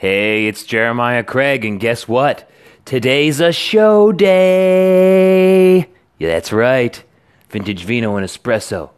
Hey, 0.00 0.46
it's 0.46 0.62
Jeremiah 0.62 1.24
Craig, 1.24 1.64
and 1.64 1.80
guess 1.80 2.06
what? 2.06 2.48
Today's 2.84 3.40
a 3.40 3.50
show 3.50 4.12
day. 4.12 5.88
Yeah, 6.18 6.28
that's 6.28 6.52
right. 6.52 7.02
Vintage 7.50 7.82
vino 7.82 8.14
and 8.14 8.24
espresso. 8.24 8.90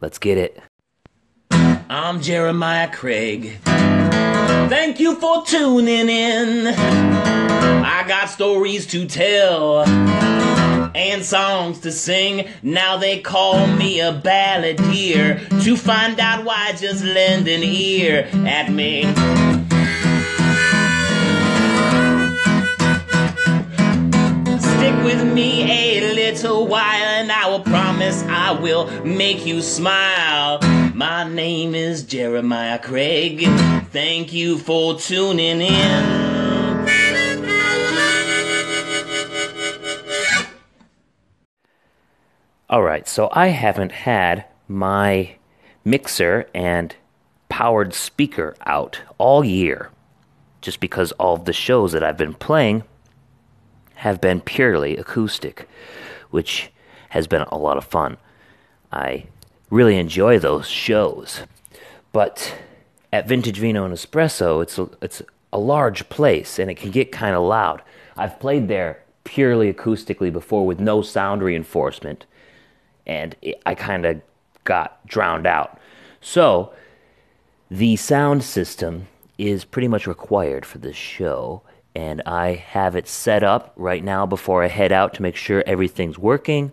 Let's 0.00 0.18
get 0.18 0.36
it. 0.36 0.60
I'm 1.52 2.20
Jeremiah 2.20 2.90
Craig. 2.90 3.58
Thank 3.62 4.98
you 4.98 5.14
for 5.14 5.44
tuning 5.44 6.08
in. 6.08 6.66
I 6.66 8.04
got 8.08 8.30
stories 8.30 8.84
to 8.88 9.06
tell 9.06 9.84
and 10.96 11.24
songs 11.24 11.78
to 11.80 11.92
sing. 11.92 12.48
Now 12.64 12.96
they 12.96 13.20
call 13.20 13.68
me 13.68 14.00
a 14.00 14.12
balladeer. 14.12 15.62
To 15.62 15.76
find 15.76 16.18
out 16.18 16.44
why, 16.44 16.72
just 16.72 17.04
lend 17.04 17.46
an 17.46 17.62
ear 17.62 18.28
at 18.44 18.72
me. 18.72 19.04
While, 26.68 26.82
and 26.82 27.32
I 27.32 27.48
will 27.48 27.60
promise 27.60 28.22
I 28.24 28.52
will 28.52 28.90
make 29.04 29.46
you 29.46 29.62
smile. 29.62 30.60
My 30.94 31.26
name 31.28 31.74
is 31.74 32.02
Jeremiah 32.02 32.78
Craig. 32.78 33.44
Thank 33.90 34.32
you 34.32 34.58
for 34.58 34.98
tuning 34.98 35.62
in. 35.62 36.28
All 42.70 42.82
right, 42.82 43.08
so 43.08 43.30
I 43.32 43.48
haven't 43.48 43.92
had 43.92 44.44
my 44.68 45.36
mixer 45.86 46.50
and 46.54 46.94
powered 47.48 47.94
speaker 47.94 48.54
out 48.66 49.00
all 49.16 49.42
year 49.42 49.90
just 50.60 50.80
because 50.80 51.12
all 51.12 51.36
of 51.36 51.46
the 51.46 51.52
shows 51.54 51.92
that 51.92 52.04
I've 52.04 52.18
been 52.18 52.34
playing 52.34 52.82
have 53.94 54.20
been 54.20 54.40
purely 54.42 54.96
acoustic, 54.96 55.66
which 56.30 56.70
has 57.10 57.26
been 57.26 57.42
a 57.42 57.58
lot 57.58 57.76
of 57.76 57.84
fun. 57.84 58.16
I 58.92 59.26
really 59.70 59.98
enjoy 59.98 60.38
those 60.38 60.68
shows. 60.68 61.42
But 62.12 62.54
at 63.12 63.28
Vintage 63.28 63.58
Vino 63.58 63.84
and 63.84 63.94
Espresso, 63.94 64.62
it's 64.62 64.78
a, 64.78 64.88
it's 65.02 65.22
a 65.52 65.58
large 65.58 66.08
place 66.08 66.58
and 66.58 66.70
it 66.70 66.76
can 66.76 66.90
get 66.90 67.12
kind 67.12 67.34
of 67.34 67.42
loud. 67.42 67.82
I've 68.16 68.40
played 68.40 68.68
there 68.68 69.02
purely 69.24 69.72
acoustically 69.72 70.32
before 70.32 70.66
with 70.66 70.80
no 70.80 71.02
sound 71.02 71.42
reinforcement, 71.42 72.24
and 73.06 73.36
it, 73.42 73.60
I 73.66 73.74
kind 73.74 74.06
of 74.06 74.20
got 74.64 75.06
drowned 75.06 75.46
out. 75.46 75.78
So, 76.20 76.72
the 77.70 77.96
sound 77.96 78.42
system 78.42 79.06
is 79.36 79.64
pretty 79.64 79.88
much 79.88 80.06
required 80.06 80.64
for 80.64 80.78
this 80.78 80.96
show, 80.96 81.62
and 81.98 82.22
I 82.26 82.54
have 82.54 82.94
it 82.94 83.08
set 83.08 83.42
up 83.42 83.72
right 83.74 84.04
now 84.04 84.24
before 84.24 84.62
I 84.62 84.68
head 84.68 84.92
out 84.92 85.14
to 85.14 85.22
make 85.22 85.34
sure 85.34 85.64
everything's 85.66 86.16
working. 86.16 86.70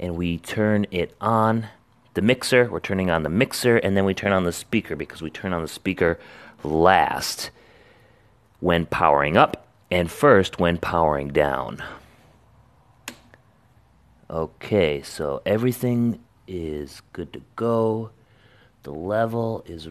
And 0.00 0.16
we 0.16 0.38
turn 0.38 0.86
it 0.90 1.14
on 1.20 1.66
the 2.14 2.22
mixer, 2.22 2.70
we're 2.70 2.80
turning 2.80 3.10
on 3.10 3.22
the 3.22 3.28
mixer, 3.28 3.76
and 3.76 3.98
then 3.98 4.06
we 4.06 4.14
turn 4.14 4.32
on 4.32 4.44
the 4.44 4.52
speaker 4.52 4.96
because 4.96 5.20
we 5.20 5.28
turn 5.28 5.52
on 5.52 5.60
the 5.60 5.68
speaker 5.68 6.18
last 6.62 7.50
when 8.60 8.86
powering 8.86 9.36
up 9.36 9.66
and 9.90 10.10
first 10.10 10.58
when 10.58 10.78
powering 10.78 11.28
down. 11.28 11.82
Okay, 14.30 15.02
so 15.02 15.42
everything 15.44 16.18
is 16.48 17.02
good 17.12 17.30
to 17.34 17.42
go. 17.56 18.08
The 18.84 18.92
level 18.92 19.62
is 19.66 19.88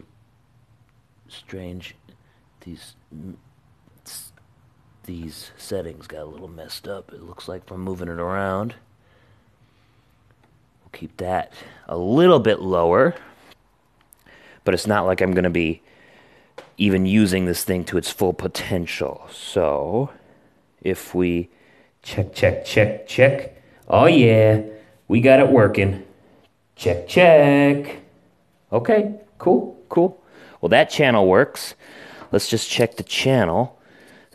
strange. 1.28 1.94
These 2.62 2.96
these 5.04 5.50
settings 5.56 6.06
got 6.06 6.22
a 6.22 6.26
little 6.26 6.48
messed 6.48 6.88
up. 6.88 7.12
It 7.12 7.22
looks 7.22 7.48
like 7.48 7.66
from 7.66 7.80
moving 7.80 8.08
it 8.08 8.18
around. 8.18 8.74
We'll 10.82 10.90
keep 10.92 11.16
that 11.18 11.52
a 11.86 11.96
little 11.96 12.40
bit 12.40 12.60
lower. 12.60 13.14
But 14.64 14.74
it's 14.74 14.86
not 14.86 15.06
like 15.06 15.20
I'm 15.20 15.32
going 15.32 15.44
to 15.44 15.50
be 15.50 15.82
even 16.76 17.06
using 17.06 17.44
this 17.44 17.64
thing 17.64 17.84
to 17.84 17.98
its 17.98 18.10
full 18.10 18.32
potential. 18.32 19.28
So, 19.30 20.10
if 20.82 21.14
we 21.14 21.50
check, 22.02 22.34
check, 22.34 22.64
check, 22.64 23.06
check. 23.06 23.62
Oh, 23.88 24.06
yeah, 24.06 24.62
we 25.06 25.20
got 25.20 25.40
it 25.40 25.50
working. 25.50 26.04
Check, 26.76 27.06
check. 27.06 28.00
Okay, 28.72 29.14
cool, 29.38 29.78
cool. 29.88 30.20
Well, 30.60 30.70
that 30.70 30.90
channel 30.90 31.28
works. 31.28 31.74
Let's 32.32 32.48
just 32.48 32.68
check 32.70 32.96
the 32.96 33.02
channel 33.02 33.78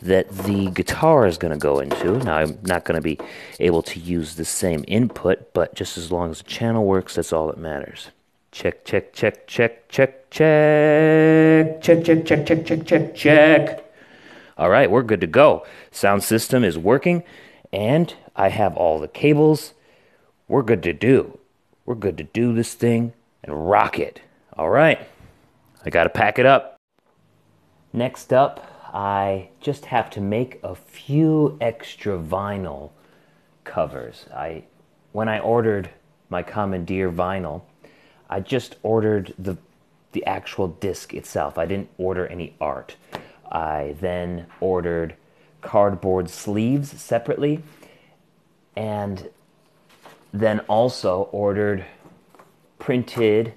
that 0.02 0.30
the 0.30 0.72
guitar 0.72 1.26
is 1.28 1.38
going 1.38 1.52
to 1.52 1.60
go 1.60 1.80
into. 1.80 2.18
Now, 2.20 2.38
I'm 2.38 2.60
not 2.64 2.86
going 2.86 2.96
to 2.96 3.02
be 3.02 3.20
able 3.60 3.82
to 3.84 4.00
use 4.00 4.36
the 4.36 4.46
same 4.46 4.86
input, 4.88 5.54
but 5.54 5.76
just 5.76 5.98
as 5.98 6.12
long 6.12 6.32
as 6.32 6.40
the 6.40 6.46
channel 6.46 6.86
works, 6.86 7.16
that's 7.16 7.34
all 7.34 7.48
that 7.48 7.58
matters. 7.58 8.10
Check, 8.52 8.86
check, 8.86 9.14
check, 9.14 9.46
check, 9.48 9.88
check, 9.90 10.30
check, 10.30 11.82
check, 11.82 12.04
check, 12.04 12.26
check, 12.26 12.46
check, 12.46 12.66
check, 12.66 12.86
check, 12.86 13.16
check. 13.16 13.86
All 14.58 14.70
right, 14.70 14.90
we're 14.90 15.04
good 15.04 15.22
to 15.22 15.28
go. 15.28 15.66
Sound 15.92 16.24
system 16.24 16.64
is 16.64 16.78
working, 16.78 17.24
and 17.72 18.14
I 18.36 18.50
have 18.50 18.76
all 18.76 19.00
the 19.00 19.08
cables. 19.08 19.74
We're 20.48 20.64
good 20.64 20.84
to 20.84 20.94
do. 20.94 21.38
We're 21.86 21.96
good 21.96 22.18
to 22.18 22.24
do 22.24 22.54
this 22.54 22.74
thing 22.74 23.14
and 23.44 23.70
rock 23.70 24.00
it. 24.00 24.22
All 24.58 24.70
right, 24.70 25.00
I 25.86 25.90
got 25.90 26.06
to 26.06 26.10
pack 26.10 26.40
it 26.40 26.46
up. 26.46 26.76
Next 27.94 28.34
up, 28.34 28.79
I 28.94 29.50
just 29.60 29.86
have 29.86 30.10
to 30.12 30.22
make 30.22 30.60
a 30.64 30.76
few 30.76 31.58
extra 31.62 32.18
vinyl 32.18 32.92
covers. 33.64 34.26
I 34.34 34.64
when 35.12 35.28
I 35.28 35.40
ordered 35.40 35.90
my 36.30 36.44
Commandeer 36.44 37.12
vinyl, 37.12 37.62
I 38.30 38.40
just 38.40 38.76
ordered 38.84 39.34
the 39.38 39.58
the 40.12 40.26
actual 40.26 40.68
disc 40.68 41.14
itself. 41.14 41.58
I 41.58 41.66
didn't 41.66 41.90
order 41.98 42.26
any 42.28 42.56
art. 42.60 42.96
I 43.52 43.96
then 44.00 44.48
ordered 44.60 45.16
cardboard 45.62 46.30
sleeves 46.30 46.90
separately 47.00 47.62
and 48.76 49.30
then 50.34 50.60
also 50.62 51.30
ordered 51.32 51.86
printed 52.78 53.54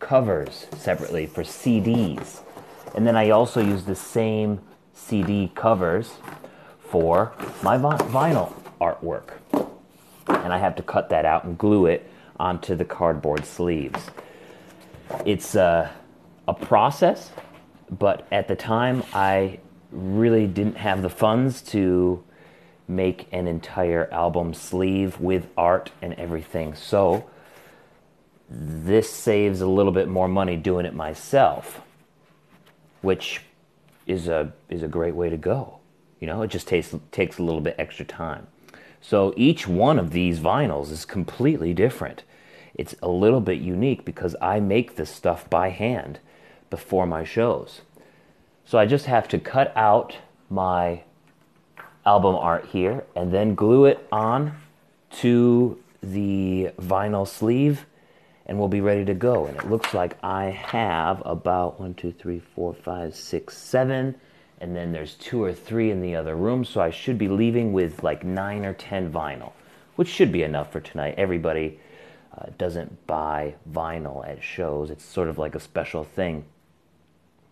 covers 0.00 0.66
separately 0.76 1.26
for 1.26 1.42
CDs. 1.42 2.40
And 2.94 3.06
then 3.06 3.16
I 3.16 3.30
also 3.30 3.60
used 3.60 3.86
the 3.86 3.94
same 3.94 4.60
CD 4.96 5.52
covers 5.54 6.14
for 6.80 7.32
my 7.62 7.76
vinyl 7.76 8.52
artwork. 8.80 9.34
And 10.26 10.52
I 10.52 10.58
have 10.58 10.74
to 10.76 10.82
cut 10.82 11.10
that 11.10 11.24
out 11.24 11.44
and 11.44 11.56
glue 11.56 11.86
it 11.86 12.10
onto 12.40 12.74
the 12.74 12.84
cardboard 12.84 13.44
sleeves. 13.44 14.10
It's 15.24 15.54
a, 15.54 15.92
a 16.48 16.54
process, 16.54 17.30
but 17.90 18.26
at 18.32 18.48
the 18.48 18.56
time 18.56 19.04
I 19.12 19.60
really 19.92 20.46
didn't 20.46 20.78
have 20.78 21.02
the 21.02 21.10
funds 21.10 21.62
to 21.62 22.24
make 22.88 23.28
an 23.32 23.46
entire 23.46 24.08
album 24.12 24.54
sleeve 24.54 25.20
with 25.20 25.46
art 25.56 25.90
and 26.02 26.14
everything. 26.14 26.74
So 26.74 27.28
this 28.48 29.10
saves 29.10 29.60
a 29.60 29.66
little 29.66 29.92
bit 29.92 30.08
more 30.08 30.28
money 30.28 30.56
doing 30.56 30.86
it 30.86 30.94
myself, 30.94 31.80
which 33.02 33.42
is 34.06 34.28
a 34.28 34.52
is 34.68 34.82
a 34.82 34.88
great 34.88 35.14
way 35.14 35.28
to 35.30 35.36
go. 35.36 35.78
You 36.20 36.26
know, 36.26 36.42
it 36.42 36.48
just 36.48 36.68
takes 36.68 36.94
takes 37.10 37.38
a 37.38 37.42
little 37.42 37.60
bit 37.60 37.74
extra 37.78 38.04
time. 38.04 38.46
So 39.00 39.34
each 39.36 39.68
one 39.68 39.98
of 39.98 40.10
these 40.10 40.40
vinyls 40.40 40.90
is 40.90 41.04
completely 41.04 41.74
different. 41.74 42.22
It's 42.74 42.94
a 43.02 43.08
little 43.08 43.40
bit 43.40 43.58
unique 43.58 44.04
because 44.04 44.36
I 44.40 44.60
make 44.60 44.96
this 44.96 45.10
stuff 45.10 45.48
by 45.48 45.70
hand 45.70 46.18
before 46.70 47.06
my 47.06 47.24
shows. 47.24 47.82
So 48.64 48.78
I 48.78 48.86
just 48.86 49.06
have 49.06 49.28
to 49.28 49.38
cut 49.38 49.72
out 49.76 50.16
my 50.50 51.02
album 52.04 52.34
art 52.34 52.66
here 52.66 53.04
and 53.14 53.32
then 53.32 53.54
glue 53.54 53.84
it 53.84 54.06
on 54.10 54.56
to 55.10 55.78
the 56.02 56.70
vinyl 56.78 57.26
sleeve 57.26 57.86
and 58.46 58.58
we'll 58.58 58.68
be 58.68 58.80
ready 58.80 59.04
to 59.04 59.14
go. 59.14 59.46
And 59.46 59.56
it 59.56 59.68
looks 59.68 59.92
like 59.92 60.16
I 60.22 60.46
have 60.46 61.22
about 61.26 61.80
one, 61.80 61.94
two, 61.94 62.12
three, 62.12 62.40
four, 62.40 62.72
five, 62.72 63.14
six, 63.14 63.56
seven, 63.56 64.14
and 64.60 64.74
then 64.74 64.92
there's 64.92 65.14
two 65.14 65.42
or 65.42 65.52
three 65.52 65.90
in 65.90 66.00
the 66.00 66.14
other 66.16 66.36
room. 66.36 66.64
So 66.64 66.80
I 66.80 66.90
should 66.90 67.18
be 67.18 67.28
leaving 67.28 67.72
with 67.72 68.02
like 68.02 68.24
nine 68.24 68.64
or 68.64 68.72
ten 68.72 69.12
vinyl, 69.12 69.52
which 69.96 70.08
should 70.08 70.32
be 70.32 70.42
enough 70.42 70.72
for 70.72 70.80
tonight. 70.80 71.16
Everybody 71.18 71.80
uh, 72.36 72.46
doesn't 72.56 73.06
buy 73.06 73.54
vinyl 73.70 74.26
at 74.26 74.42
shows, 74.42 74.90
it's 74.90 75.04
sort 75.04 75.28
of 75.28 75.38
like 75.38 75.54
a 75.54 75.60
special 75.60 76.04
thing. 76.04 76.44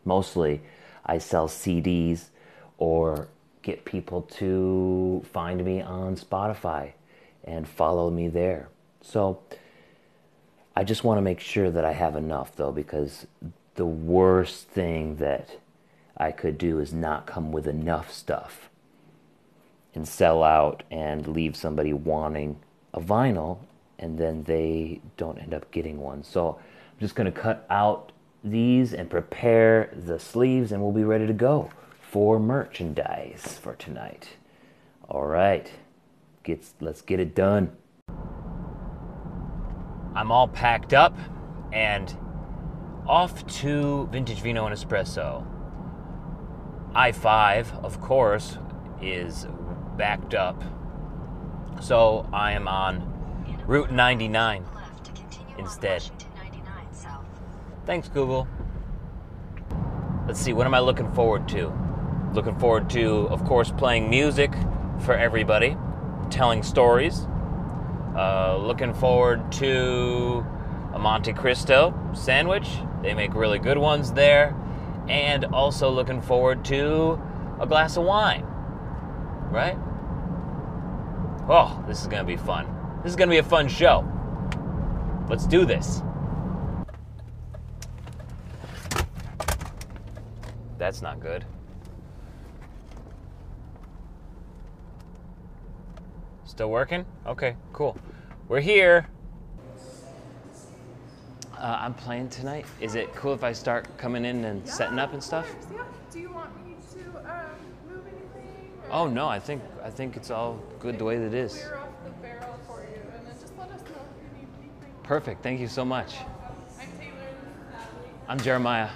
Mostly, 0.04 0.60
I 1.04 1.18
sell 1.18 1.48
CDs 1.48 2.26
or 2.78 3.28
get 3.62 3.84
people 3.84 4.22
to 4.22 5.24
find 5.32 5.64
me 5.64 5.80
on 5.80 6.16
Spotify 6.16 6.92
and 7.44 7.66
follow 7.66 8.10
me 8.10 8.28
there. 8.28 8.68
So, 9.00 9.40
I 10.76 10.84
just 10.84 11.04
want 11.04 11.18
to 11.18 11.22
make 11.22 11.40
sure 11.40 11.70
that 11.70 11.84
I 11.84 11.92
have 11.92 12.16
enough 12.16 12.56
though, 12.56 12.72
because 12.72 13.26
the 13.74 13.86
worst 13.86 14.68
thing 14.68 15.16
that 15.16 15.58
I 16.16 16.30
could 16.32 16.58
do 16.58 16.78
is 16.80 16.92
not 16.92 17.26
come 17.26 17.52
with 17.52 17.66
enough 17.66 18.12
stuff 18.12 18.70
and 19.94 20.06
sell 20.06 20.42
out 20.42 20.82
and 20.90 21.26
leave 21.28 21.56
somebody 21.56 21.92
wanting 21.92 22.58
a 22.92 23.00
vinyl 23.00 23.58
and 23.98 24.18
then 24.18 24.42
they 24.44 25.00
don't 25.16 25.38
end 25.38 25.54
up 25.54 25.70
getting 25.70 26.00
one. 26.00 26.22
So 26.22 26.58
I'm 26.58 27.00
just 27.00 27.14
going 27.14 27.32
to 27.32 27.40
cut 27.40 27.66
out 27.70 28.12
these 28.42 28.92
and 28.92 29.08
prepare 29.08 29.92
the 29.96 30.18
sleeves 30.18 30.72
and 30.72 30.82
we'll 30.82 30.92
be 30.92 31.04
ready 31.04 31.26
to 31.26 31.32
go 31.32 31.70
for 32.00 32.38
merchandise 32.38 33.58
for 33.60 33.74
tonight. 33.74 34.30
All 35.08 35.26
right. 35.26 35.70
Gets, 36.42 36.74
let's 36.80 37.00
get 37.00 37.20
it 37.20 37.34
done. 37.34 37.76
I'm 40.14 40.30
all 40.30 40.48
packed 40.48 40.92
up 40.92 41.16
and 41.72 42.16
off 43.06 43.46
to 43.58 44.08
Vintage 44.12 44.40
Vino 44.40 44.66
and 44.66 44.74
Espresso. 44.74 45.46
I 46.94 47.12
5, 47.12 47.72
of 47.84 48.00
course, 48.00 48.58
is 49.02 49.46
backed 49.96 50.34
up. 50.34 50.62
So 51.80 52.28
I 52.32 52.52
am 52.52 52.68
on 52.68 53.12
Route 53.66 53.90
99 53.90 54.64
instead. 55.58 56.08
Thanks, 57.84 58.08
Google. 58.08 58.46
Let's 60.26 60.40
see, 60.40 60.52
what 60.52 60.66
am 60.66 60.74
I 60.74 60.78
looking 60.78 61.12
forward 61.12 61.48
to? 61.48 61.72
Looking 62.32 62.58
forward 62.58 62.88
to, 62.90 63.28
of 63.28 63.44
course, 63.44 63.70
playing 63.70 64.08
music 64.08 64.52
for 65.00 65.14
everybody, 65.14 65.76
telling 66.30 66.62
stories. 66.62 67.26
Uh, 68.16 68.56
looking 68.58 68.94
forward 68.94 69.50
to 69.50 70.46
a 70.94 70.98
Monte 70.98 71.32
Cristo 71.32 71.92
sandwich. 72.14 72.68
They 73.02 73.12
make 73.12 73.34
really 73.34 73.58
good 73.58 73.78
ones 73.78 74.12
there. 74.12 74.54
And 75.08 75.44
also 75.46 75.90
looking 75.90 76.22
forward 76.22 76.64
to 76.66 77.20
a 77.60 77.66
glass 77.66 77.96
of 77.96 78.04
wine. 78.04 78.44
Right? 79.50 79.76
Oh, 81.48 81.84
this 81.86 82.00
is 82.00 82.06
going 82.06 82.22
to 82.22 82.26
be 82.26 82.36
fun. 82.36 82.66
This 83.02 83.10
is 83.10 83.16
going 83.16 83.28
to 83.28 83.34
be 83.34 83.38
a 83.38 83.42
fun 83.42 83.68
show. 83.68 84.08
Let's 85.28 85.46
do 85.46 85.64
this. 85.64 86.02
That's 90.78 91.02
not 91.02 91.20
good. 91.20 91.44
Still 96.46 96.70
working? 96.70 97.04
Okay, 97.26 97.56
cool. 97.72 97.96
We're 98.48 98.60
here. 98.60 99.06
Uh, 101.56 101.78
I'm 101.80 101.94
playing 101.94 102.28
tonight. 102.28 102.66
Is 102.80 102.94
it 102.94 103.14
cool 103.14 103.32
if 103.32 103.42
I 103.42 103.52
start 103.52 103.86
coming 103.96 104.24
in 104.24 104.44
and 104.44 104.64
Yeah, 104.66 104.72
setting 104.72 104.98
up 104.98 105.12
and 105.14 105.22
stuff? 105.22 105.46
Yeah. 105.72 105.84
Do 106.12 106.20
you 106.20 106.30
want 106.32 106.50
me 106.66 106.76
to 106.92 107.18
um, 107.18 107.46
move 107.88 108.04
anything? 108.06 108.70
or- 108.90 108.92
Oh 108.92 109.06
no, 109.08 109.26
I 109.26 109.38
think 109.38 109.62
I 109.82 109.88
think 109.90 110.16
it's 110.16 110.30
all 110.30 110.58
good 110.78 110.98
the 110.98 111.04
way 111.04 111.16
that 111.16 111.26
it 111.28 111.34
is. 111.34 111.54
Clear 111.54 111.76
off 111.78 111.88
the 112.04 112.10
barrel 112.22 112.58
for 112.66 112.80
you, 112.80 113.00
and 113.16 113.26
then 113.26 113.34
just 113.40 113.56
let 113.56 113.70
us 113.70 113.80
know 113.80 113.86
if 113.86 114.32
you 114.32 114.38
need 114.40 114.48
anything. 114.60 114.92
Perfect. 115.02 115.42
Thank 115.42 115.60
you 115.60 115.68
so 115.68 115.84
much. 115.84 116.16
I'm 116.78 116.86
Taylor. 116.98 117.14
Natalie. 117.72 118.10
I'm 118.28 118.40
Jeremiah. 118.40 118.90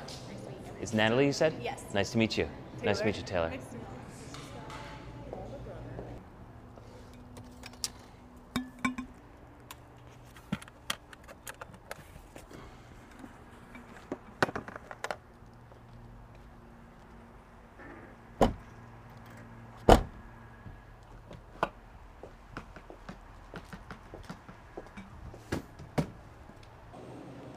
It's 0.83 0.93
Natalie, 0.93 1.27
you 1.27 1.33
said? 1.33 1.55
Yes. 1.62 1.85
Nice 1.95 2.11
to 2.12 2.19
meet 2.19 2.37
you. 2.37 2.49
Nice 2.85 2.99
to 3.00 3.06
meet 3.06 3.17
you, 3.17 3.23
Taylor. 3.23 3.50
Nice 3.50 3.61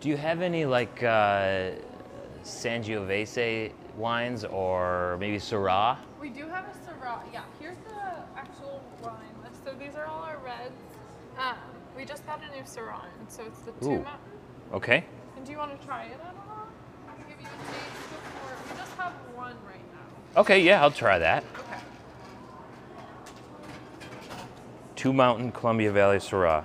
Do 0.02 0.10
you 0.10 0.18
have 0.18 0.42
any 0.42 0.66
like 0.66 1.04
uh, 1.04 1.70
Sangiovese 2.44 3.72
wines 3.96 4.44
or 4.44 5.16
maybe 5.20 5.38
Syrah? 5.38 5.96
We 6.20 6.30
do 6.30 6.48
have 6.48 6.66
a 6.66 6.72
Syrah. 6.90 7.20
Yeah, 7.32 7.44
here's 7.60 7.78
the 7.88 8.16
actual 8.36 8.82
wine 9.04 9.14
list. 9.44 9.64
So 9.64 9.76
these 9.80 9.94
are 9.94 10.08
all 10.08 10.24
our 10.24 10.40
reds. 10.40 10.74
Um, 11.38 11.56
we 11.96 12.04
just 12.04 12.26
got 12.26 12.42
a 12.42 12.48
new 12.56 12.64
Syrah, 12.64 13.04
in, 13.20 13.30
so 13.30 13.44
it's 13.46 13.60
the 13.60 13.74
Two 13.74 13.92
Ooh. 13.92 13.98
Mountain. 13.98 14.40
Okay. 14.74 15.06
And 15.38 15.46
do 15.46 15.52
you 15.52 15.60
want 15.60 15.80
to 15.80 15.86
try 15.86 16.06
it 16.06 16.14
at 16.14 16.36
all? 16.50 16.68
I 17.08 17.14
can 17.14 17.30
give 17.30 17.40
you 17.40 17.46
a 17.46 17.72
taste 17.72 18.10
before. 18.10 18.58
We 18.72 18.78
just 18.80 18.98
have 18.98 19.14
one 19.36 19.56
right 19.68 19.86
now. 19.94 20.42
Okay, 20.42 20.64
yeah, 20.64 20.82
I'll 20.82 20.90
try 20.90 21.20
that. 21.20 21.44
Okay. 21.60 21.80
Two 24.96 25.14
Mountain 25.14 25.52
Columbia 25.52 25.92
Valley 25.92 26.18
Syrah. 26.18 26.64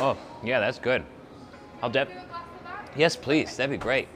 Oh, 0.00 0.16
yeah, 0.48 0.60
that's 0.60 0.78
good. 0.78 1.04
I'll 1.82 1.90
def- 1.90 2.08
Do 2.08 2.14
a 2.14 2.16
glass 2.26 2.42
of 2.58 2.64
that? 2.64 2.90
Yes, 2.96 3.14
please. 3.16 3.54
That'd 3.56 3.70
be 3.70 3.76
great. 3.76 4.08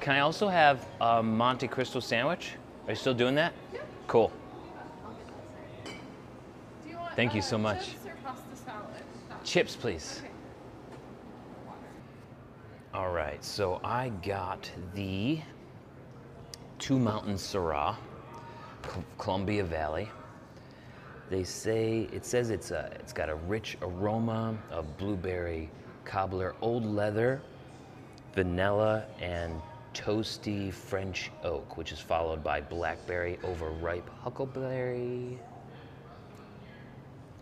Can 0.00 0.14
I 0.14 0.20
also 0.20 0.48
have 0.48 0.86
a 1.00 1.22
Monte 1.22 1.66
Cristo 1.66 1.98
sandwich? 1.98 2.52
Are 2.86 2.90
you 2.92 2.96
still 2.96 3.14
doing 3.14 3.34
that? 3.36 3.54
Yeah. 3.72 3.80
Cool. 4.06 4.30
You 6.86 6.96
want 6.96 7.14
Thank 7.16 7.32
you 7.34 7.40
uh, 7.40 7.44
so 7.44 7.56
much. 7.58 7.86
chips 7.86 7.96
or 8.06 8.12
pasta 8.22 8.56
salad? 8.64 8.84
No. 9.30 9.36
Chips, 9.44 9.74
please. 9.74 10.20
Okay. 10.22 10.30
All 12.92 13.10
right, 13.10 13.42
so 13.42 13.80
I 13.82 14.10
got 14.22 14.70
the 14.94 15.40
Two 16.78 16.98
Mountain 16.98 17.34
Syrah, 17.36 17.96
Columbia 19.16 19.64
Valley. 19.64 20.08
They 21.28 21.42
say 21.42 22.08
it 22.12 22.24
says 22.24 22.50
it's 22.50 22.70
a 22.70 22.90
it's 23.00 23.12
got 23.12 23.28
a 23.28 23.34
rich 23.34 23.76
aroma 23.82 24.56
of 24.70 24.96
blueberry 24.96 25.70
cobbler, 26.04 26.54
old 26.60 26.84
leather, 26.84 27.42
vanilla, 28.32 29.04
and 29.20 29.60
toasty 29.92 30.72
French 30.72 31.32
oak, 31.42 31.76
which 31.76 31.90
is 31.90 31.98
followed 31.98 32.44
by 32.44 32.60
blackberry, 32.60 33.38
overripe 33.42 34.08
huckleberry, 34.22 35.38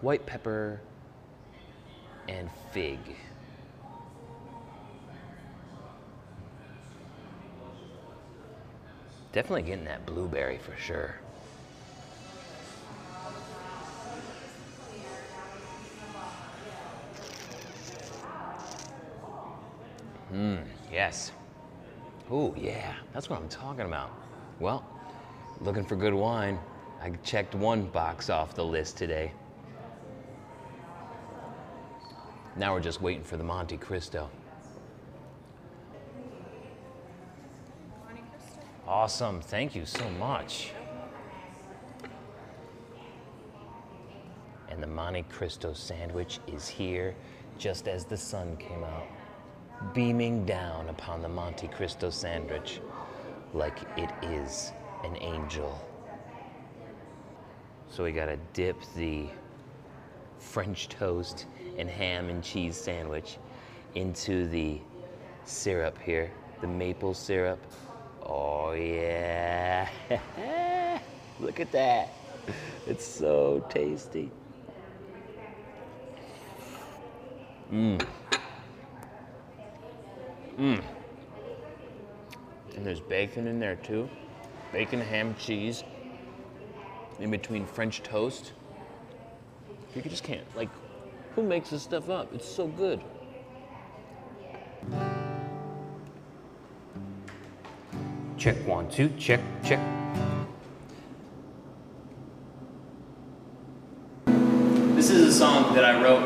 white 0.01 0.25
pepper, 0.25 0.81
and 2.29 2.49
fig. 2.73 2.99
Definitely 9.33 9.63
getting 9.63 9.85
that 9.85 10.07
blueberry 10.07 10.59
for 10.59 10.77
sure. 10.77 11.17
Mmm, 20.35 20.65
yes. 20.93 21.31
Ooh, 22.33 22.53
yeah, 22.57 22.95
that's 23.13 23.31
what 23.31 23.41
I'm 23.41 23.49
talking 23.49 23.87
about. 23.87 24.11
Well, 24.59 24.85
looking 25.61 25.85
for 25.85 25.95
good 25.95 26.15
wine. 26.15 26.59
I 27.01 27.11
checked 27.23 27.55
one 27.55 27.87
box 27.87 28.31
off 28.31 28.55
the 28.55 28.65
list 28.65 28.97
today. 28.97 29.31
Now 32.57 32.73
we're 32.75 32.81
just 32.81 33.01
waiting 33.01 33.23
for 33.23 33.37
the. 33.37 33.45
Monte 33.45 33.77
Cristo. 33.77 34.29
Awesome. 38.87 39.41
Thank 39.41 39.75
you 39.75 39.87
so 39.87 40.09
much. 40.11 40.73
And 44.69 44.83
the 44.83 44.87
Monte 44.87 45.25
Cristo 45.31 45.73
sandwich 45.73 46.41
is 46.49 46.67
here 46.67 47.15
just 47.59 47.87
as 47.87 48.05
the 48.05 48.17
sun 48.17 48.57
came 48.57 48.83
out, 48.83 49.07
beaming 49.95 50.45
down 50.45 50.89
upon 50.89 51.23
the 51.23 51.29
Monte 51.29 51.69
Cristo 51.69 52.11
sandwich 52.11 52.81
like 53.53 53.79
it 53.97 54.11
is 54.23 54.73
an 55.05 55.17
angel. 55.21 55.81
So 57.89 58.03
we 58.03 58.11
gotta 58.11 58.37
dip 58.55 58.77
the 58.97 59.27
French 60.41 60.89
toast 60.89 61.47
and 61.79 61.89
ham 61.89 62.29
and 62.29 62.43
cheese 62.43 62.77
sandwich 62.77 63.39
into 63.95 64.49
the 64.49 64.81
syrup 65.45 65.97
here, 66.03 66.33
the 66.61 66.67
maple 66.67 67.15
syrup. 67.15 67.61
Oh, 68.27 68.73
yeah. 68.73 69.89
Look 71.41 71.61
at 71.61 71.71
that. 71.71 72.13
It's 72.89 73.07
so 73.07 73.65
tasty. 73.71 74.29
Mmm. 77.73 78.05
Mmm. 80.59 80.83
And 82.77 82.87
there's 82.87 83.01
bacon 83.01 83.47
in 83.47 83.59
there 83.59 83.77
too. 83.77 84.09
Bacon, 84.73 85.01
ham, 85.01 85.35
cheese. 85.39 85.85
In 87.21 87.31
between 87.31 87.65
French 87.67 88.03
toast. 88.03 88.53
You 89.95 90.03
just 90.03 90.25
can't, 90.25 90.45
like, 90.57 90.69
Who 91.35 91.43
makes 91.43 91.71
this 91.71 91.83
stuff 91.83 92.11
up? 92.11 92.33
It's 92.33 92.49
so 92.49 92.69
good. 92.69 93.01
Check 98.37 98.57
one, 98.67 98.89
two, 98.91 99.09
check, 99.19 99.41
check. 99.65 99.81
This 104.27 105.11
is 105.11 105.35
a 105.35 105.39
song 105.39 105.75
that 105.75 105.85
I 105.85 106.03
wrote 106.03 106.24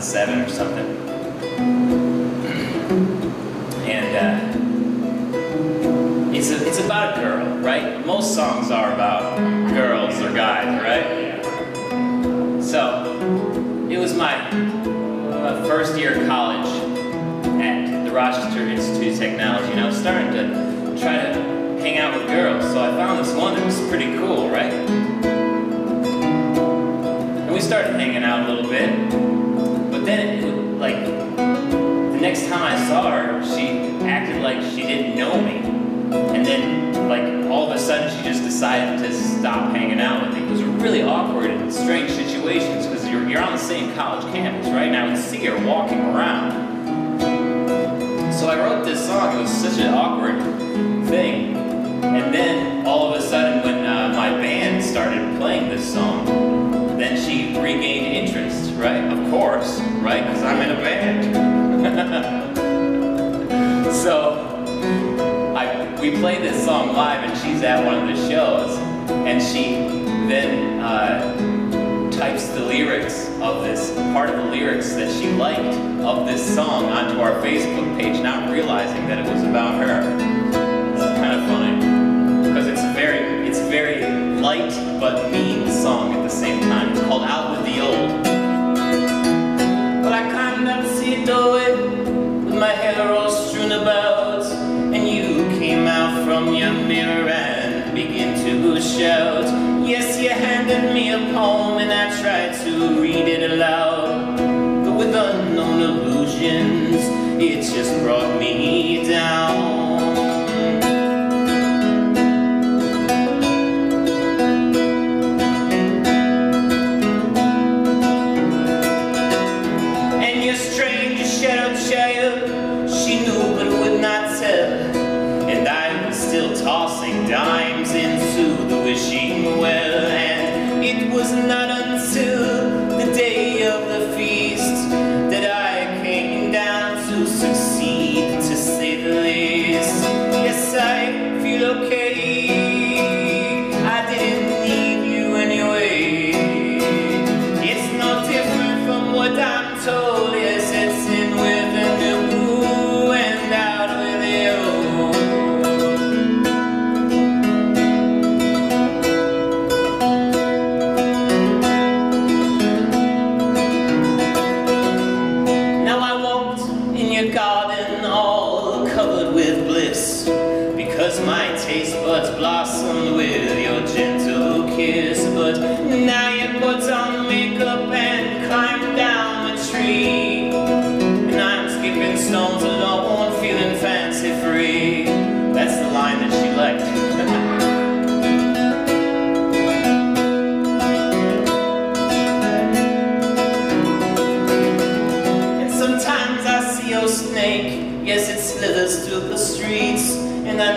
2007 0.00 0.40
or 0.40 0.48
something. 0.48 0.96
And 3.86 4.16
uh, 4.16 4.40
it's, 6.34 6.50
a, 6.50 6.66
it's 6.66 6.78
about 6.78 7.18
a 7.18 7.20
girl, 7.20 7.58
right? 7.58 8.02
Most 8.06 8.34
songs 8.34 8.70
are 8.70 8.94
about 8.94 9.36
girls 9.70 10.18
or 10.20 10.32
guys, 10.32 10.82
right? 10.82 11.44
So, 12.62 13.18
it 13.90 13.98
was 13.98 14.14
my, 14.14 14.50
my 14.52 15.60
first 15.68 15.98
year 15.98 16.18
of 16.18 16.26
college 16.26 16.66
at 17.60 18.04
the 18.04 18.10
Rochester 18.10 18.60
Institute 18.60 19.12
of 19.12 19.18
Technology, 19.18 19.72
and 19.72 19.80
I 19.80 19.86
was 19.86 19.98
starting 19.98 20.32
to 20.32 20.96
try 20.98 21.16
to 21.16 21.34
hang 21.80 21.98
out 21.98 22.18
with 22.18 22.26
girls. 22.28 22.64
So 22.64 22.82
I 22.82 22.88
found 22.92 23.18
this 23.18 23.34
one 23.34 23.54
that 23.54 23.66
was 23.66 23.78
pretty 23.88 24.16
cool, 24.16 24.48
right? 24.48 24.72
And 27.42 27.52
we 27.52 27.60
started 27.60 27.92
hanging 27.94 28.22
out 28.22 28.48
a 28.48 28.52
little 28.52 28.70
bit, 28.70 29.19
but 30.00 30.06
then, 30.06 30.42
it, 30.42 30.78
like, 30.78 31.04
the 31.04 32.18
next 32.18 32.48
time 32.48 32.62
I 32.62 32.88
saw 32.88 33.10
her, 33.10 33.44
she 33.44 33.68
acted 34.06 34.40
like 34.40 34.62
she 34.72 34.80
didn't 34.80 35.14
know 35.14 35.38
me. 35.42 35.58
And 36.34 36.46
then, 36.46 37.06
like, 37.06 37.50
all 37.50 37.70
of 37.70 37.76
a 37.76 37.78
sudden, 37.78 38.08
she 38.16 38.24
just 38.26 38.42
decided 38.42 39.06
to 39.06 39.12
stop 39.12 39.76
hanging 39.76 40.00
out 40.00 40.22
with 40.22 40.38
me. 40.38 40.46
It 40.46 40.50
was 40.50 40.62
really 40.62 41.02
awkward 41.02 41.50
and 41.50 41.70
strange 41.70 42.12
situations 42.12 42.86
because 42.86 43.06
you're, 43.10 43.28
you're 43.28 43.42
on 43.42 43.52
the 43.52 43.58
same 43.58 43.94
college 43.94 44.24
campus, 44.32 44.68
right? 44.68 44.88
And 44.88 44.96
I 44.96 45.06
would 45.06 45.18
see 45.18 45.44
her 45.44 45.66
walking 45.66 46.00
around. 46.00 47.20
So 48.32 48.48
I 48.48 48.56
wrote 48.58 48.86
this 48.86 49.06
song. 49.06 49.36
It 49.36 49.42
was 49.42 49.50
such 49.50 49.78
an 49.84 49.92
awkward 49.92 50.38
thing. 51.08 51.56
And 52.02 52.34
then, 52.34 52.86
all 52.86 53.12
of 53.12 53.20
a 53.20 53.22
sudden, 53.22 53.62
when 53.62 53.84
uh, 53.84 54.14
my 54.16 54.30
band 54.30 54.82
started 54.82 55.36
playing 55.38 55.68
this 55.68 55.92
song, 55.92 56.19
Because 60.20 60.42
I'm 60.42 60.60
in 60.62 60.70
a 60.70 60.80
band. 60.80 62.54
so 63.94 64.34
I, 65.56 65.98
we 66.00 66.10
played 66.18 66.42
this 66.42 66.64
song 66.64 66.92
live, 66.94 67.24
and 67.28 67.38
she's 67.38 67.62
at 67.62 67.84
one 67.84 68.08
of 68.08 68.16
the 68.16 68.28
shows, 68.28 68.76
and 69.10 69.42
she 69.42 69.74
then 70.28 70.80
uh, 70.80 72.10
types 72.10 72.48
the 72.48 72.60
lyrics 72.60 73.28
of 73.40 73.62
this 73.64 73.94
part 74.12 74.28
of 74.30 74.36
the 74.36 74.44
lyrics 74.50 74.94
that 74.94 75.10
she 75.10 75.30
liked 75.32 75.74
of 76.04 76.26
this 76.26 76.54
song 76.54 76.84
onto 76.84 77.20
our 77.20 77.32
Facebook 77.42 77.98
page, 77.98 78.20
not 78.22 78.50
realizing 78.50 79.06
that 79.08 79.18
it 79.18 79.32
was 79.32 79.42
about 79.42 79.82
her. 79.82 80.39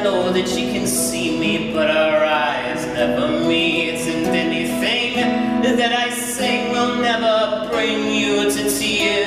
Know 0.03 0.33
that 0.33 0.47
she 0.49 0.73
can 0.73 0.85
see 0.85 1.39
me, 1.39 1.71
but 1.73 1.87
her 1.87 2.25
eyes 2.25 2.85
never 2.87 3.45
meet. 3.47 4.01
And 4.13 4.27
anything 4.27 5.15
that 5.77 5.93
I 5.93 6.09
sing 6.13 6.71
will 6.71 6.95
never 6.95 7.69
bring 7.71 8.11
you 8.11 8.51
to 8.51 8.69
tears. 8.69 9.22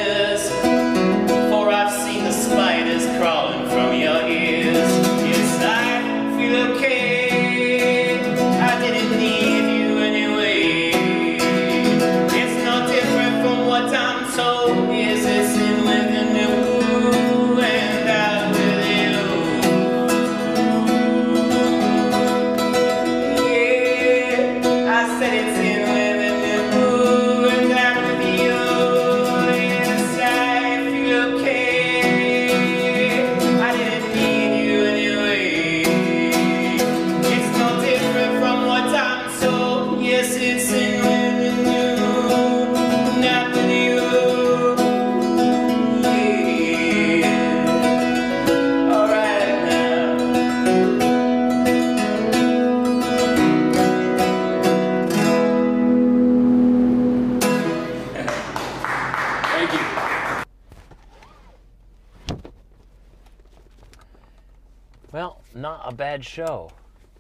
Well, 65.16 65.40
not 65.54 65.80
a 65.82 65.94
bad 65.94 66.26
show 66.26 66.70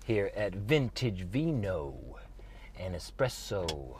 here 0.04 0.30
at 0.36 0.54
Vintage 0.54 1.22
Vino. 1.22 1.94
and 2.78 2.94
espresso. 2.94 3.98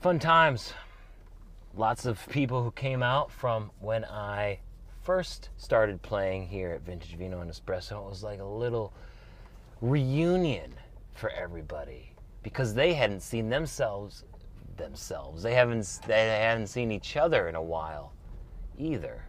Fun 0.00 0.20
times. 0.20 0.74
Lots 1.74 2.06
of 2.06 2.24
people 2.28 2.62
who 2.62 2.70
came 2.70 3.02
out 3.02 3.32
from 3.32 3.72
when 3.80 4.04
I 4.04 4.60
first 5.02 5.48
started 5.56 6.00
playing 6.02 6.46
here 6.46 6.70
at 6.70 6.82
Vintage 6.82 7.16
Vino 7.16 7.40
and 7.40 7.50
Espresso. 7.50 8.06
It 8.06 8.10
was 8.10 8.22
like 8.22 8.38
a 8.38 8.44
little 8.44 8.92
reunion 9.80 10.72
for 11.14 11.30
everybody 11.30 12.12
because 12.44 12.74
they 12.74 12.94
hadn't 12.94 13.22
seen 13.22 13.48
themselves 13.48 14.22
themselves. 14.76 15.42
They 15.42 15.54
haven't 15.54 15.98
they 16.06 16.28
hadn't 16.28 16.68
seen 16.68 16.92
each 16.92 17.16
other 17.16 17.48
in 17.48 17.56
a 17.56 17.62
while 17.62 18.12
either. 18.78 19.24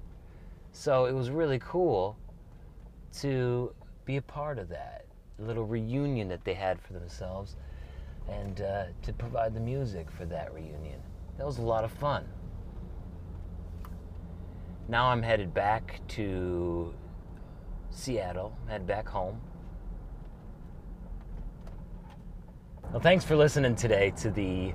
So 0.72 1.06
it 1.06 1.14
was 1.14 1.32
really 1.32 1.58
cool 1.58 2.16
to 3.14 3.74
be 4.06 4.18
a 4.18 4.22
part 4.22 4.60
of 4.60 4.70
that 4.70 5.06
little 5.40 5.66
reunion 5.66 6.28
that 6.30 6.44
they 6.44 6.54
had 6.54 6.82
for 6.82 6.94
themselves 6.94 7.56
and 8.30 8.62
uh, 8.62 8.86
to 9.02 9.14
provide 9.14 9.54
the 9.54 9.60
music 9.60 10.10
for 10.12 10.26
that 10.26 10.54
reunion. 10.54 11.00
That 11.38 11.46
was 11.46 11.60
a 11.60 11.62
lot 11.62 11.84
of 11.84 11.92
fun. 11.92 12.26
Now 14.90 15.08
I'm 15.08 15.22
headed 15.22 15.54
back 15.54 16.00
to 16.10 16.94
Seattle, 17.90 18.58
head 18.68 18.88
back 18.88 19.08
home. 19.08 19.40
Well, 22.92 23.02
thanks 23.02 23.26
for 23.26 23.36
listening 23.36 23.76
today 23.76 24.14
to 24.22 24.30
the 24.32 24.74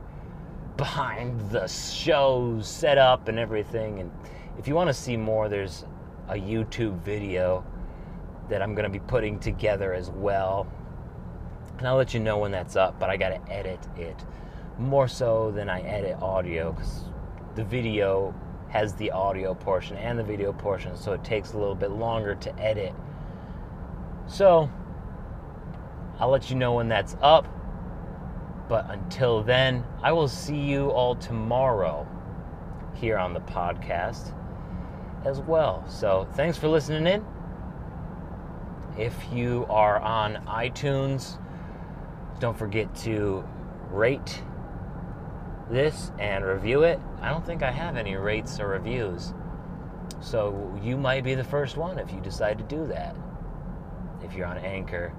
behind 0.76 1.40
the 1.50 1.66
show 1.66 2.58
setup 2.60 3.28
and 3.28 3.38
everything. 3.38 4.00
And 4.00 4.10
if 4.58 4.68
you 4.68 4.74
want 4.74 4.88
to 4.88 4.94
see 4.94 5.16
more, 5.16 5.48
there's 5.48 5.86
a 6.28 6.34
YouTube 6.34 6.98
video 7.02 7.64
that 8.52 8.60
I'm 8.60 8.74
going 8.74 8.84
to 8.84 8.90
be 8.90 9.00
putting 9.00 9.38
together 9.38 9.94
as 9.94 10.10
well. 10.10 10.66
And 11.78 11.88
I'll 11.88 11.96
let 11.96 12.12
you 12.12 12.20
know 12.20 12.36
when 12.36 12.52
that's 12.52 12.76
up, 12.76 13.00
but 13.00 13.08
I 13.08 13.16
got 13.16 13.30
to 13.30 13.52
edit 13.52 13.80
it 13.96 14.24
more 14.78 15.08
so 15.08 15.50
than 15.50 15.70
I 15.70 15.80
edit 15.80 16.20
audio 16.20 16.72
because 16.72 17.04
the 17.54 17.64
video 17.64 18.34
has 18.68 18.94
the 18.94 19.10
audio 19.10 19.54
portion 19.54 19.96
and 19.96 20.18
the 20.18 20.22
video 20.22 20.52
portion, 20.52 20.96
so 20.96 21.12
it 21.12 21.24
takes 21.24 21.54
a 21.54 21.58
little 21.58 21.74
bit 21.74 21.90
longer 21.90 22.34
to 22.34 22.58
edit. 22.58 22.94
So 24.26 24.70
I'll 26.18 26.30
let 26.30 26.50
you 26.50 26.56
know 26.56 26.74
when 26.74 26.88
that's 26.88 27.16
up. 27.22 27.48
But 28.68 28.90
until 28.90 29.42
then, 29.42 29.82
I 30.02 30.12
will 30.12 30.28
see 30.28 30.56
you 30.56 30.90
all 30.90 31.16
tomorrow 31.16 32.06
here 32.94 33.16
on 33.16 33.32
the 33.32 33.40
podcast 33.40 34.34
as 35.24 35.40
well. 35.40 35.84
So 35.88 36.28
thanks 36.34 36.58
for 36.58 36.68
listening 36.68 37.06
in. 37.06 37.24
If 38.98 39.14
you 39.32 39.66
are 39.70 39.98
on 40.00 40.44
iTunes, 40.46 41.38
don't 42.40 42.58
forget 42.58 42.94
to 42.96 43.44
rate 43.90 44.42
this 45.70 46.10
and 46.18 46.44
review 46.44 46.82
it. 46.82 47.00
I 47.20 47.30
don't 47.30 47.46
think 47.46 47.62
I 47.62 47.70
have 47.70 47.96
any 47.96 48.16
rates 48.16 48.60
or 48.60 48.68
reviews. 48.68 49.32
So 50.20 50.78
you 50.82 50.96
might 50.96 51.24
be 51.24 51.34
the 51.34 51.44
first 51.44 51.76
one 51.76 51.98
if 51.98 52.12
you 52.12 52.20
decide 52.20 52.58
to 52.58 52.64
do 52.64 52.86
that. 52.88 53.16
If 54.22 54.34
you're 54.34 54.46
on 54.46 54.58
Anchor, 54.58 55.12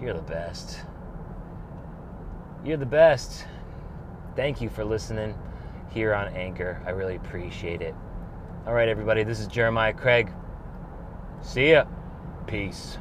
you're 0.00 0.14
the 0.14 0.22
best. 0.22 0.80
You're 2.64 2.76
the 2.76 2.86
best. 2.86 3.46
Thank 4.36 4.60
you 4.60 4.68
for 4.68 4.84
listening 4.84 5.38
here 5.90 6.14
on 6.14 6.28
Anchor. 6.34 6.82
I 6.86 6.90
really 6.90 7.16
appreciate 7.16 7.82
it. 7.82 7.94
All 8.66 8.72
right, 8.72 8.88
everybody, 8.88 9.24
this 9.24 9.40
is 9.40 9.46
Jeremiah 9.48 9.92
Craig. 9.92 10.32
See 11.42 11.72
ya. 11.72 11.84
Peace. 12.46 12.98